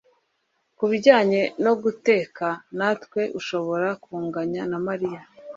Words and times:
Ku 0.77 0.83
bijyanye 0.91 1.41
no 1.65 1.73
guteka 1.83 2.47
ntawe 2.77 3.23
ushobora 3.39 3.87
kunganya 4.03 4.61
na 4.71 4.77
Mariya 4.87 5.21